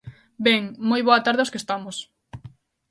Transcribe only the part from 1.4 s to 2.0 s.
aos que estamos.